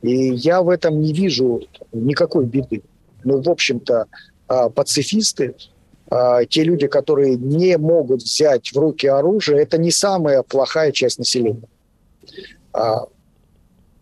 [0.02, 1.62] И я в этом не вижу
[1.92, 2.82] никакой беды.
[3.24, 4.06] Ну, в общем-то,
[4.48, 5.54] э, пацифисты,
[6.10, 11.18] э, те люди, которые не могут взять в руки оружие, это не самая плохая часть
[11.18, 11.68] населения.
[12.72, 13.06] А,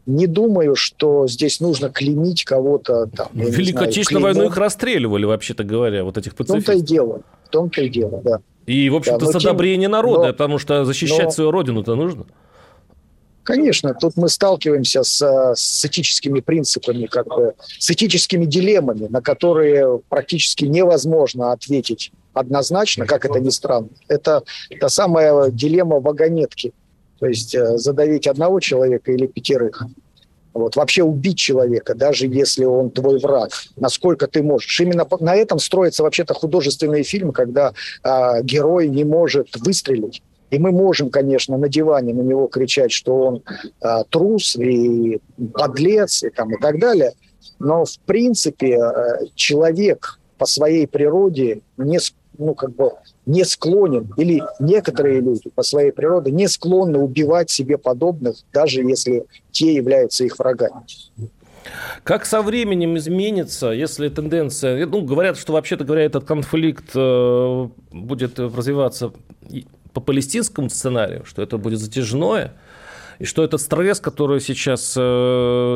[0.07, 3.29] не думаю, что здесь нужно клеймить кого-то там.
[3.33, 6.63] В Великой Отечественной войну их расстреливали, вообще-то говоря, вот этих пацифистов.
[6.63, 7.23] В том-то и дело.
[7.45, 8.41] В том-то и дело, да.
[8.67, 12.27] И, в общем-то, да, с одобрения народа, но, потому что защищать но, свою родину-то нужно.
[13.45, 20.01] Конечно, тут мы сталкиваемся с, с этическими принципами, как бы, с этическими дилеммами, на которые
[20.09, 23.89] практически невозможно ответить однозначно, как это ни странно.
[24.09, 24.43] Это
[24.81, 26.73] та самая дилемма вагонетки.
[27.21, 29.85] То есть э, задавить одного человека или пятерых.
[30.57, 34.81] Вот, вообще убить человека, даже если он твой враг, насколько ты можешь.
[34.81, 40.23] Именно на этом строится вообще-то художественный фильм, когда а, герой не может выстрелить.
[40.51, 43.43] И мы можем, конечно, на диване на него кричать, что он
[43.83, 45.21] а, трус и
[45.53, 47.13] подлец и, там, и так далее.
[47.59, 51.99] Но, в принципе, а, человек по своей природе не,
[52.39, 52.93] ну, как бы
[53.27, 59.27] не склонен, или некоторые люди по своей природе не склонны убивать себе подобных, даже если
[59.51, 60.85] те являются их врагами.
[62.05, 64.87] Как со временем изменится, если тенденция...
[64.87, 69.13] Ну, говорят, что, вообще-то говоря, этот конфликт э, будет развиваться
[69.93, 72.53] по палестинскому сценарию, что это будет затяжное,
[73.19, 75.01] и что этот стресс, который сейчас э,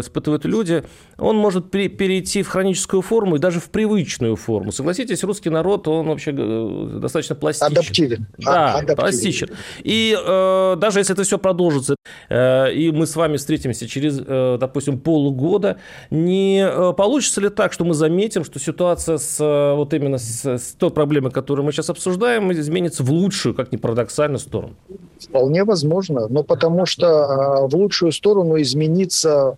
[0.01, 0.85] испытывают люди,
[1.19, 4.73] он может при, перейти в хроническую форму и даже в привычную форму.
[4.73, 7.73] Согласитесь, русский народ, он вообще э, достаточно пластичен.
[7.73, 8.27] Адаптивен.
[8.39, 8.97] Да, Адаптивен.
[8.97, 9.49] пластичен.
[9.83, 11.97] И э, даже если это все продолжится,
[12.29, 15.79] э, и мы с вами встретимся через, э, допустим, полгода,
[16.11, 20.45] не э, получится ли так, что мы заметим, что ситуация с э, вот именно с,
[20.45, 24.75] с той проблемой, которую мы сейчас обсуждаем, изменится в лучшую, как ни парадоксально, сторону?
[25.19, 29.57] Вполне возможно, но потому что в лучшую сторону измениться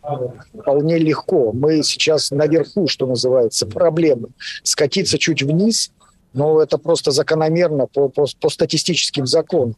[0.53, 4.29] вполне легко мы сейчас наверху, что называется, проблемы.
[4.63, 5.93] Скатиться чуть вниз,
[6.33, 9.77] но это просто закономерно по, по, по статистическим законам.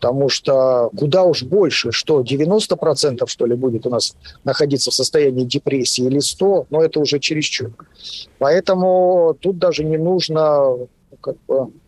[0.00, 5.44] Потому что куда уж больше, что 90% что ли будет у нас находиться в состоянии
[5.44, 7.72] депрессии или 100, но это уже чересчур.
[8.38, 10.76] Поэтому тут даже не нужно
[11.20, 11.83] как бы, Э,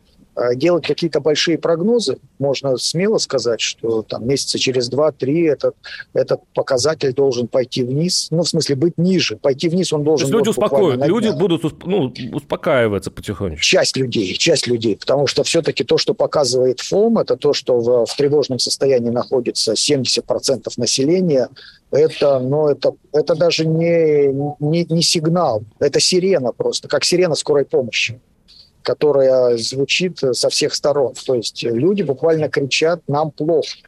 [0.55, 5.77] делать какие-то большие прогнозы, можно смело сказать, что там месяца через 2-3 этот,
[6.13, 9.37] этот показатель должен пойти вниз, ну, в смысле, быть ниже.
[9.37, 10.29] Пойти вниз он должен...
[10.29, 13.63] То есть люди успокоят, люди будут ну, успокаиваться потихонечку.
[13.63, 18.07] Часть людей, часть людей, потому что все-таки то, что показывает ФОМ, это то, что в,
[18.07, 21.49] в тревожном состоянии находится 70% населения,
[21.91, 27.65] это, ну, это, это даже не, не, не сигнал, это сирена просто, как сирена скорой
[27.65, 28.21] помощи
[28.87, 31.13] которая звучит со всех сторон.
[31.27, 33.79] То есть люди буквально кричат «нам плохо».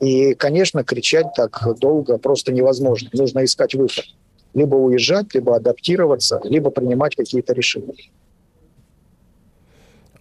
[0.00, 3.08] И, конечно, кричать так долго просто невозможно.
[3.14, 4.04] Нужно искать выход.
[4.52, 7.94] Либо уезжать, либо адаптироваться, либо принимать какие-то решения.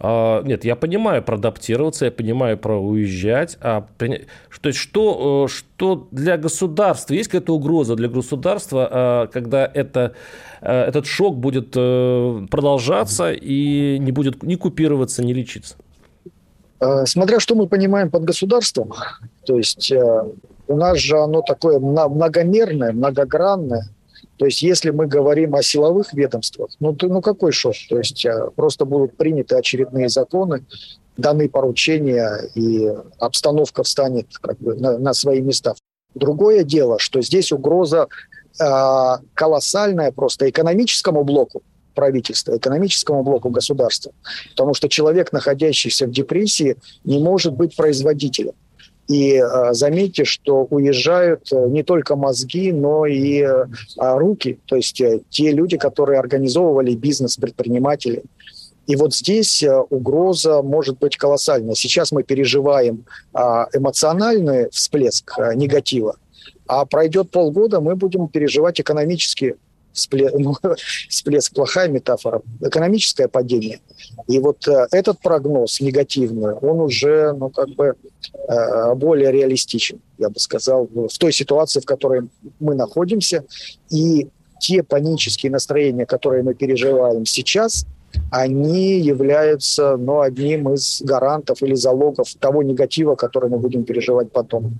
[0.03, 3.57] А, нет, я понимаю про адаптироваться, я понимаю про уезжать.
[3.61, 4.07] А, то
[4.67, 10.13] есть что, э, что для государства, есть какая-то угроза для государства, а, когда это,
[10.61, 15.75] э, этот шок будет э, продолжаться и не будет ни купироваться, ни лечиться?
[17.05, 18.91] Смотря что мы понимаем под государством,
[19.45, 19.93] то есть
[20.67, 23.83] у нас же оно такое многомерное, многогранное,
[24.41, 27.75] то есть если мы говорим о силовых ведомствах, ну, то, ну какой шок?
[27.87, 30.65] То есть э, просто будут приняты очередные законы,
[31.15, 35.75] даны поручения, и обстановка встанет как бы на, на свои места.
[36.15, 38.07] Другое дело, что здесь угроза
[38.59, 41.61] э, колоссальная просто экономическому блоку
[41.93, 44.11] правительства, экономическому блоку государства.
[44.49, 48.53] Потому что человек, находящийся в депрессии, не может быть производителем.
[49.11, 53.65] И э, заметьте, что уезжают э, не только мозги, но и э,
[53.97, 58.23] руки, то есть те люди, которые организовывали бизнес, предприниматели.
[58.87, 61.75] И вот здесь угроза может быть колоссальная.
[61.75, 63.05] Сейчас мы переживаем
[63.73, 66.15] эмоциональный всплеск негатива,
[66.67, 69.55] а пройдет полгода, мы будем переживать экономический
[69.93, 70.55] всплеск, ну,
[71.09, 73.79] всплеск плохая метафора, экономическое падение.
[74.27, 77.95] И вот э, этот прогноз негативный, он уже, ну, как бы
[78.47, 83.43] э, более реалистичен, я бы сказал, в той ситуации, в которой мы находимся.
[83.89, 84.27] И
[84.59, 87.85] те панические настроения, которые мы переживаем сейчас,
[88.29, 94.79] они являются ну, одним из гарантов или залогов того негатива, который мы будем переживать потом.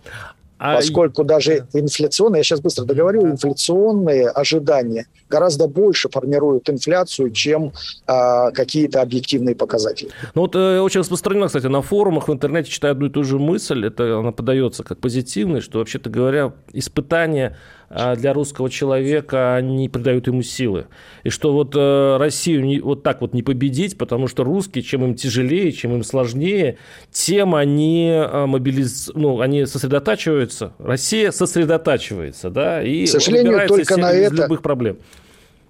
[0.64, 0.76] А...
[0.76, 7.74] Поскольку даже инфляционные, я сейчас быстро договорю, инфляционные ожидания гораздо больше формируют инфляцию, чем
[8.06, 10.12] а, какие-то объективные показатели.
[10.36, 13.40] Ну вот э, очень распространено, кстати, на форумах в интернете читаю одну и ту же
[13.40, 17.81] мысль, это она подается как позитивная, что вообще-то говоря, испытания а,
[18.18, 20.86] для русского человека не придают ему силы.
[21.24, 25.04] И что вот э, Россию не, вот так вот не победить, потому что русские, чем
[25.04, 26.78] им тяжелее, чем им сложнее,
[27.12, 29.12] тем они, э, мобилиз...
[29.14, 30.74] ну, они сосредотачиваются.
[30.80, 34.36] Россия сосредотачивается, да, и К сожалению, только на это...
[34.36, 34.98] любых проблем.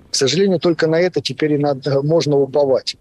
[0.10, 2.98] К сожалению, только на это теперь и надо, можно уповать.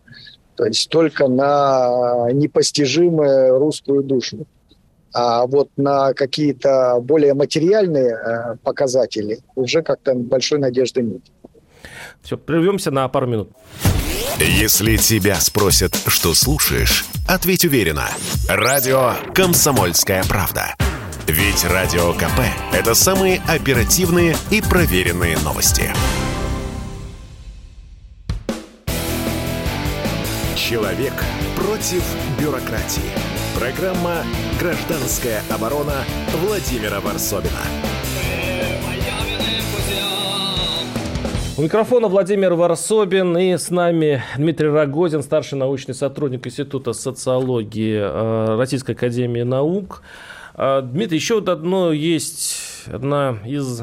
[0.57, 4.47] То есть только на непостижимую русскую душу.
[5.13, 11.23] А вот на какие-то более материальные э, показатели уже как-то большой надежды нет.
[12.23, 13.51] Все, прервемся на пару минут.
[14.39, 18.09] Если тебя спросят, что слушаешь, ответь уверенно.
[18.49, 20.75] Радио «Комсомольская правда».
[21.27, 22.41] Ведь Радио КП–
[22.73, 25.85] это самые оперативные и проверенные новости.
[30.57, 31.13] Человек
[31.57, 32.03] против
[32.41, 33.30] бюрократии.
[33.59, 34.23] Программа
[34.59, 36.05] «Гражданская оборона»
[36.45, 37.61] Владимира Варсобина.
[41.59, 48.57] У микрофона Владимир Варсобин и с нами Дмитрий Рогозин, старший научный сотрудник Института социологии э,
[48.57, 50.03] Российской Академии Наук.
[50.55, 53.83] Э, Дмитрий, еще вот одно есть, одна из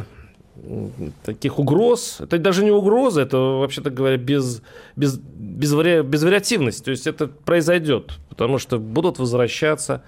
[1.23, 2.17] таких угроз.
[2.19, 4.61] Это даже не угроза, это, вообще-то говоря, без,
[4.95, 6.83] без, без, вари, без вариативности.
[6.83, 10.03] То есть это произойдет, потому что будут возвращаться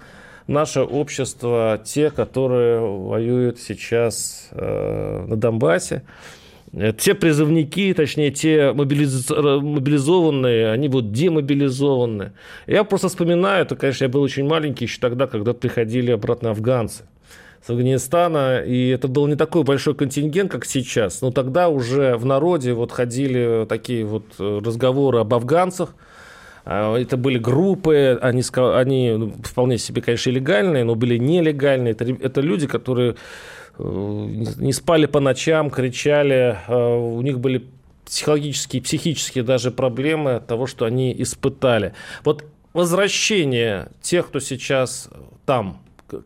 [0.46, 6.02] наше общество, те, которые воюют сейчас э, на Донбассе.
[6.98, 9.28] Те призывники, точнее, те мобилиз...
[9.28, 12.32] мобилизованные, они будут демобилизованы.
[12.68, 17.04] Я просто вспоминаю, это, конечно, я был очень маленький еще тогда, когда приходили обратно афганцы
[17.64, 22.24] с Афганистана, и это был не такой большой контингент, как сейчас, но тогда уже в
[22.24, 25.94] народе вот ходили такие вот э, разговоры об афганцах,
[26.64, 31.92] а, это были группы, они, они ну, вполне себе, конечно, легальные, но были нелегальные.
[31.92, 33.16] Это, это люди, которые
[33.78, 33.82] э,
[34.56, 37.66] не спали по ночам, кричали, э, у них были
[38.04, 41.94] психологические, психические даже проблемы от того, что они испытали.
[42.24, 45.08] Вот возвращение тех, кто сейчас
[45.46, 45.80] там,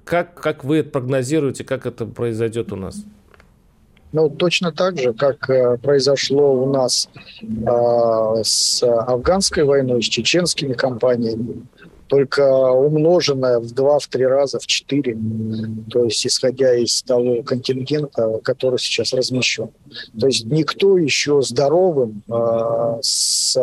[0.05, 3.05] как, как вы прогнозируете, как это произойдет у нас?
[4.15, 7.09] Ну, точно так же, как э, произошло у нас
[7.43, 11.67] э, с афганской войной, с чеченскими компаниями,
[12.07, 15.19] только умноженное в два, в три раза, в четыре,
[15.91, 19.71] то есть исходя из того контингента, который сейчас размещен.
[20.21, 23.59] То есть никто еще здоровым э, с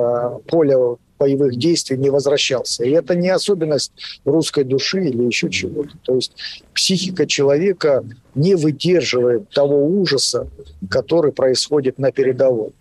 [0.48, 2.84] поля боевых действий не возвращался.
[2.84, 3.92] И это не особенность
[4.26, 5.92] русской души или еще чего-то.
[6.02, 6.34] То есть
[6.74, 8.04] психика человека
[8.34, 10.48] не выдерживает того ужаса,
[10.90, 12.72] который происходит на передовой.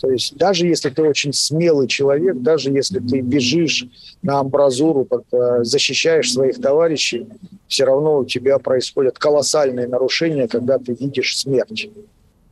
[0.00, 3.86] То есть даже если ты очень смелый человек, даже если ты бежишь
[4.20, 7.26] на амбразуру, э, защищаешь своих товарищей,
[7.68, 11.90] все равно у тебя происходят колоссальные нарушения, когда ты видишь смерть.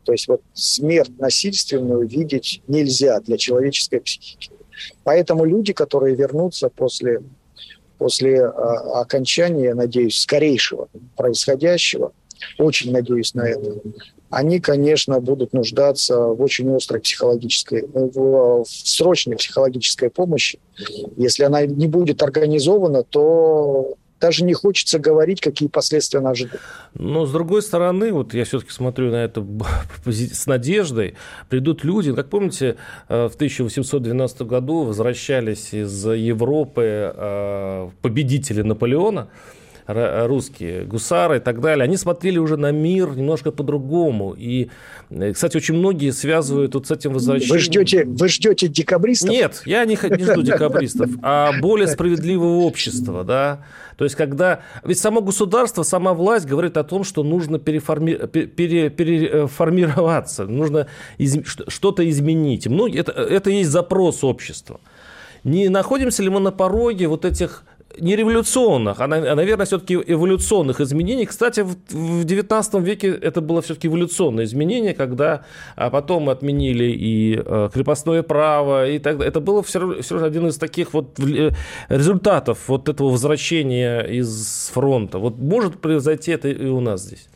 [0.05, 4.55] То есть вот смерть насильственную видеть нельзя для человеческой психики.
[5.04, 7.22] Поэтому люди, которые вернутся после,
[7.98, 12.12] после э, окончания, надеюсь, скорейшего происходящего,
[12.58, 13.80] очень надеюсь на это,
[14.30, 20.58] они, конечно, будут нуждаться в очень острой психологической, в, в срочной психологической помощи.
[21.16, 26.60] Если она не будет организована, то даже не хочется говорить, какие последствия нас ждут.
[26.94, 29.46] Но, с другой стороны, вот я все-таки смотрю на это
[30.06, 31.14] с надеждой.
[31.48, 32.76] Придут люди, как помните,
[33.08, 39.28] э, в 1812 году возвращались из Европы э, победители Наполеона,
[39.87, 44.34] русские гусары и так далее, они смотрели уже на мир немножко по-другому.
[44.37, 44.68] И,
[45.11, 47.55] э, кстати, очень многие связывают вот с этим возвращением...
[47.55, 49.30] Вы ждете, вы ждете декабристов?
[49.30, 53.64] Нет, я не, не жду декабристов, а более справедливого общества, да.
[53.97, 54.61] То есть, когда...
[54.84, 58.14] Ведь само государство, сама власть говорит о том, что нужно переформи...
[58.14, 58.91] пере...
[58.91, 61.39] переформироваться, нужно из...
[61.68, 62.66] что-то изменить.
[62.66, 63.01] Многие...
[63.01, 64.80] Это, это есть запрос общества.
[65.45, 67.62] Не находимся ли мы на пороге вот этих
[67.99, 71.26] не революционных, а, а наверное, все-таки эволюционных изменений.
[71.26, 75.44] Кстати, в 19 веке это было все-таки эволюционное изменение, когда
[75.76, 80.57] а потом отменили и э, крепостное право, и так Это было все равно один из
[80.57, 81.51] таких вот э,
[81.88, 85.18] результатов вот этого возвращения из фронта.
[85.18, 87.28] Вот может произойти это и у нас здесь?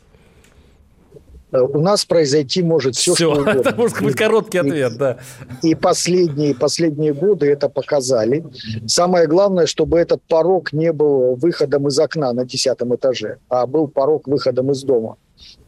[1.51, 3.31] У нас произойти может все, все.
[3.33, 3.59] что угодно.
[3.65, 5.17] Это может быть короткий ответ, и, да.
[5.61, 8.43] И последние, последние годы это показали.
[8.87, 13.87] Самое главное, чтобы этот порог не был выходом из окна на десятом этаже, а был
[13.87, 15.17] порог выходом из дома.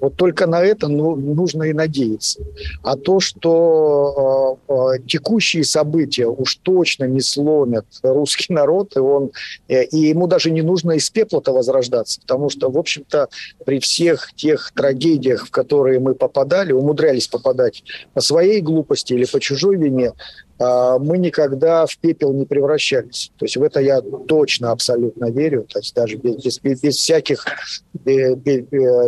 [0.04, 2.42] Вот только на это ну, нужно и надеяться.
[2.84, 9.32] А то, что э, э, текущие события уж точно не сломят русский народ, и, он,
[9.70, 13.30] э, и ему даже не нужно из пепла-то возрождаться, потому что, в общем-то,
[13.66, 19.40] при всех тех трагедиях, в которые мы попадали, умудрялись попадать по своей глупости или по
[19.40, 20.12] чужой вине,
[20.60, 23.32] а, мы никогда в пепел не превращались.
[23.38, 27.46] То есть в это я точно абсолютно верю, то есть даже без, без, без всяких
[27.94, 28.36] без,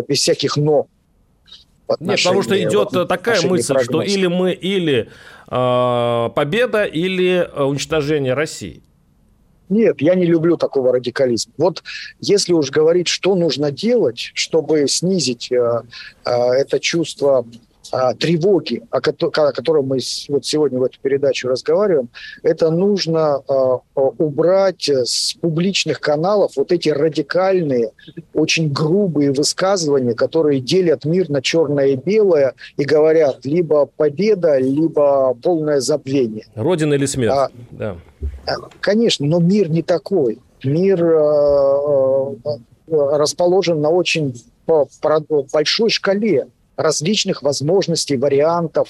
[0.08, 0.85] без всяких но.
[2.00, 3.86] Нет, потому что идет такая мысль, прогноз.
[3.86, 5.10] что или мы, или
[5.50, 8.82] э, победа, или уничтожение России.
[9.70, 11.54] Нет, я не люблю такого радикализма.
[11.58, 11.84] Вот
[12.20, 15.82] если уж говорить, что нужно делать, чтобы снизить э,
[16.26, 17.46] э, это чувство а,
[18.20, 22.10] тревоги, о, котором мы вот сегодня в эту передачу разговариваем,
[22.44, 27.92] это нужно а, убрать с публичных каналов вот эти радикальные,
[28.34, 35.36] очень грубые высказывания, которые делят мир на черное и белое и говорят либо победа, либо
[35.42, 36.46] полное забвение.
[36.56, 37.34] Родина или смерть.
[37.34, 37.98] А, да.
[38.80, 40.40] Конечно, но мир не такой.
[40.64, 42.36] Мир э,
[42.88, 44.34] расположен на очень
[45.52, 46.48] большой шкале
[46.78, 48.90] различных возможностей, вариантов,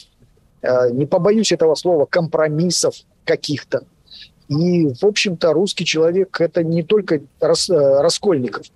[0.61, 3.83] э, не побоюсь этого слова, компромиссов каких-то.
[4.47, 8.67] И, в общем-то, русский человек– это не только рас, э, Раскольников,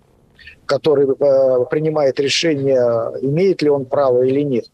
[0.66, 2.80] который э, принимает решение,
[3.22, 4.66] имеет ли он право или нет,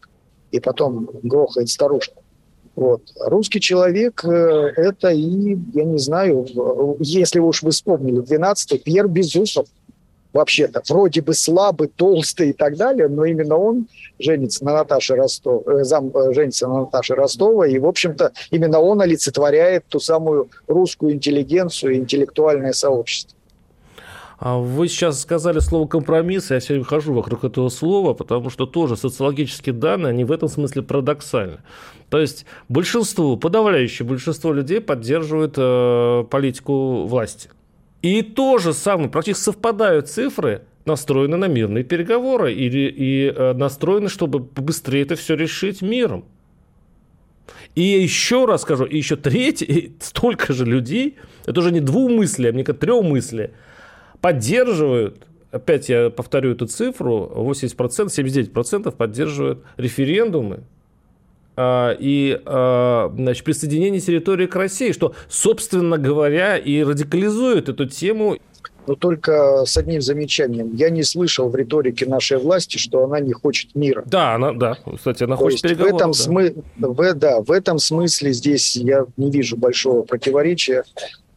[0.50, 2.22] и потом грохает старушку.
[2.74, 3.02] Вот.
[3.20, 6.46] Русский человек– это и, я не знаю,
[7.00, 9.66] если уж вы вспомнили, 12-й, Пьер Безусов–
[10.36, 13.86] вообще-то вроде бы слабый, толстый и так далее, но именно он
[14.18, 18.78] женится на Наташе Ростов, э, зам, э, женится на Наташе Ростова, и, в общем-то, именно
[18.80, 23.36] он олицетворяет ту самую русскую интеллигенцию и интеллектуальное сообщество.
[24.38, 28.96] А вы сейчас сказали слово «компромисс», я время хожу вокруг этого слова, потому что тоже
[28.96, 31.58] социологические данные, они в этом смысле парадоксальны.
[32.10, 37.48] То есть большинство, подавляющее большинство людей поддерживает э, политику власти.
[38.06, 44.08] И то же самое, практически совпадают цифры, настроены на мирные переговоры и, и э, настроены,
[44.08, 46.24] чтобы побыстрее это все решить миром.
[47.74, 52.52] И еще раз скажу, и еще третье, столько же людей, это уже не двумыслие, а
[52.52, 53.50] мне как трехмыслие,
[54.20, 60.62] поддерживают опять я повторю эту цифру, 80%, 79% поддерживают референдумы
[61.58, 68.36] и а, значит, присоединение территории к России, что, собственно говоря, и радикализует эту тему.
[68.86, 70.74] Но только с одним замечанием.
[70.74, 74.04] Я не слышал в риторике нашей власти, что она не хочет мира.
[74.06, 74.76] Да, она, да.
[74.96, 75.92] Кстати, она То хочет переговоров.
[75.92, 76.18] В этом, да.
[76.18, 76.54] Смы...
[76.78, 80.84] в, да, в этом смысле здесь я не вижу большого противоречия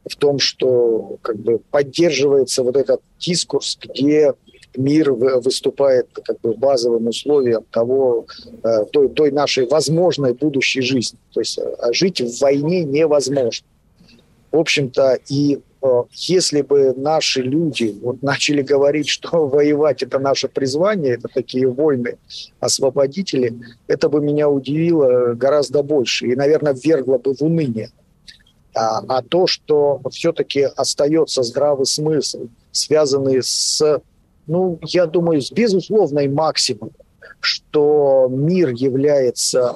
[0.07, 4.33] в том, что как бы поддерживается вот этот дискурс, где
[4.79, 8.25] мир выступает как бы базовым условием того,
[8.63, 11.19] э, той, той нашей возможной будущей жизни.
[11.33, 13.67] То есть э, жить в войне невозможно.
[14.51, 20.47] В общем-то, и э, если бы наши люди вот начали говорить, что воевать это наше
[20.47, 22.17] призвание, это такие войны,
[22.59, 23.53] освободители,
[23.87, 27.89] это бы меня удивило гораздо больше и, наверное, ввергло бы в уныние.
[28.75, 34.01] А, а то, что все-таки остается здравый смысл, связанный с
[34.49, 36.93] ну, я думаю, с безусловной максимумом,
[37.39, 39.75] что мир является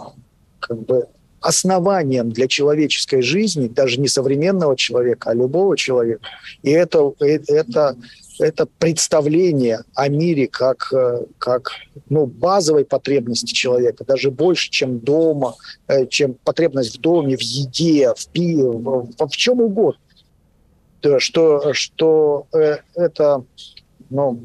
[0.60, 1.08] как бы
[1.42, 6.26] основанием для человеческой жизни, даже не современного человека, а любого человека.
[6.64, 7.98] И это, это,
[8.40, 10.92] это представление о мире как,
[11.38, 11.72] как
[12.10, 15.56] ну, базовой потребности человека, даже больше, чем дома,
[15.88, 20.00] э, чем потребность в доме, в еде, в пиве, в, в чем угодно.
[21.20, 23.44] Что, что э, это
[24.14, 24.39] ну,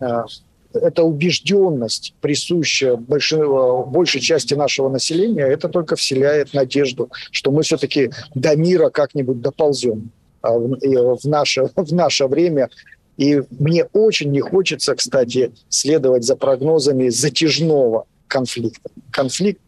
[0.00, 0.26] а,
[0.74, 3.46] эта убежденность, присущая большой,
[3.86, 10.10] большей части нашего населения, это только вселяет надежду, что мы все-таки до мира как-нибудь доползем
[10.42, 12.70] а, в наше, в наше время.
[13.16, 18.90] И мне очень не хочется, кстати, следовать за прогнозами затяжного конфликта.
[19.12, 19.60] Конфликт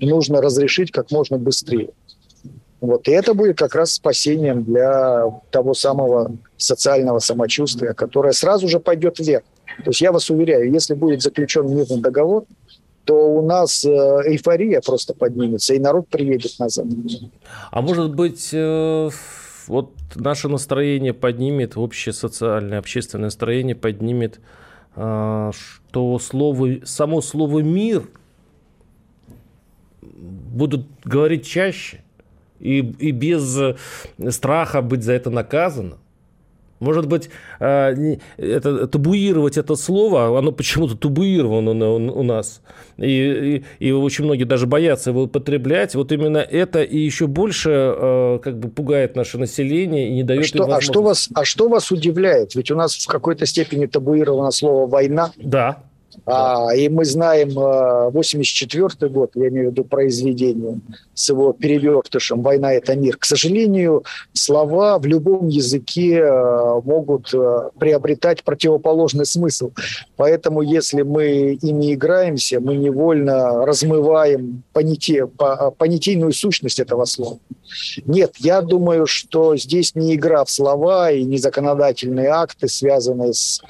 [0.00, 1.90] нужно разрешить как можно быстрее.
[2.86, 3.08] Вот.
[3.08, 9.18] И это будет как раз спасением для того самого социального самочувствия, которое сразу же пойдет
[9.18, 9.44] вверх.
[9.78, 12.44] То есть я вас уверяю, если будет заключен мирный договор,
[13.04, 16.86] то у нас э, эйфория просто поднимется, и народ приедет назад.
[17.70, 19.10] А может быть, э,
[19.66, 24.40] вот наше настроение поднимет, общее социальное, общественное настроение поднимет,
[24.96, 28.08] э, что слово, само слово «мир»
[30.00, 32.03] будут говорить чаще?
[32.64, 33.76] И, и без э,
[34.30, 35.98] страха быть за это наказанным.
[36.80, 42.62] Может быть, э, это, табуировать это слово, оно почему-то табуировано у нас.
[42.96, 45.94] И, и, и очень многие даже боятся его употреблять.
[45.94, 50.42] Вот именно это и еще больше э, как бы пугает наше население и не дает
[50.42, 52.54] а что, а что вас А что вас удивляет?
[52.54, 55.30] Ведь у нас в какой-то степени табуировано слово «война».
[55.36, 55.84] Да.
[56.26, 60.80] А, и мы знаем 84 а, год, я имею в виду произведение
[61.14, 63.16] с его перевертышем «Война– это мир».
[63.16, 69.70] К сожалению, слова в любом языке а, могут а, приобретать противоположный смысл.
[70.16, 75.28] Поэтому, если мы ими играемся, мы невольно размываем понятие,
[75.78, 77.38] понятийную сущность этого слова.
[78.06, 83.62] Нет, я думаю, что здесь не игра в слова и не законодательные акты, связанные с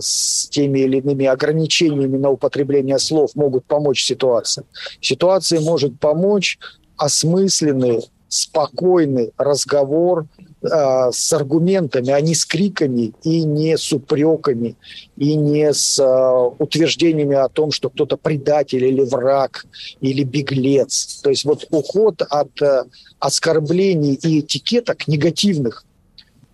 [0.00, 4.64] с теми или иными ограничениями на употребление слов могут помочь ситуации.
[5.00, 6.58] Ситуации может помочь
[6.96, 10.26] осмысленный, спокойный разговор
[10.62, 14.76] э, с аргументами, а не с криками и не с упреками,
[15.16, 19.66] и не с э, утверждениями о том, что кто-то предатель или враг,
[20.00, 21.20] или беглец.
[21.22, 22.84] То есть вот уход от э,
[23.18, 25.84] оскорблений и этикеток негативных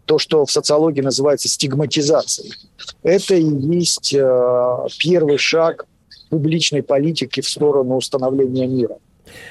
[0.08, 2.54] то, что в социологии называется стигматизацией.
[3.02, 5.84] Это и есть э, первый шаг
[6.30, 8.96] публичной политики в сторону установления мира.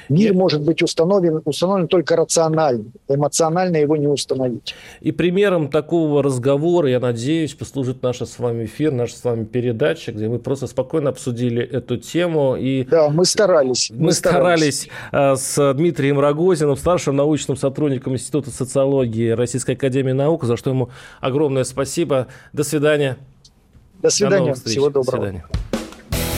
[0.08, 2.84] Мир может быть установлен, установлен только рационально.
[3.08, 4.74] Эмоционально его не установить.
[5.00, 10.12] И примером такого разговора, я надеюсь, послужит наш с вами эфир, наша с вами передача,
[10.12, 12.56] где мы просто спокойно обсудили эту тему.
[12.56, 13.90] И да, мы старались.
[13.90, 20.44] Мы, мы старались, старались с Дмитрием Рогозиным, старшим научным сотрудником Института социологии Российской Академии Наук,
[20.44, 22.28] за что ему огромное спасибо.
[22.52, 23.16] До свидания.
[24.02, 24.54] До свидания.
[24.54, 25.04] До Всего доброго.
[25.04, 25.67] До свидания.